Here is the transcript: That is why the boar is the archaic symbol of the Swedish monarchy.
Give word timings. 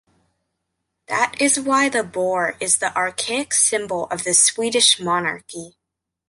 That 1.05 1.35
is 1.39 1.59
why 1.59 1.87
the 1.87 2.03
boar 2.03 2.57
is 2.59 2.79
the 2.79 2.91
archaic 2.97 3.53
symbol 3.53 4.05
of 4.07 4.23
the 4.23 4.33
Swedish 4.33 4.99
monarchy. 4.99 5.75